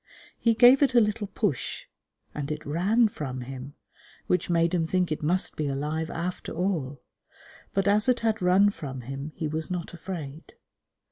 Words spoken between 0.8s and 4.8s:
it a little push, and it ran from him, which made